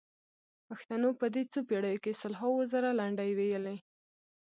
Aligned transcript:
پښتنو 0.67 1.09
په 1.19 1.25
دې 1.33 1.43
څو 1.51 1.59
پېړیو 1.69 2.01
کې 2.03 2.17
سلهاوو 2.21 2.69
زره 2.71 2.89
لنډۍ 2.99 3.31
ویلي. 3.35 3.77